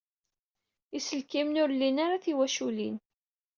[0.97, 2.95] Iselkimen ur lin ara tiwaculin.